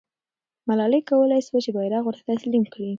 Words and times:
ملالۍ 0.67 1.01
کولای 1.09 1.41
سوای 1.47 1.61
چې 1.65 1.71
بیرغ 1.75 2.03
ورته 2.05 2.23
تسلیم 2.31 2.63
کړي. 2.73 2.89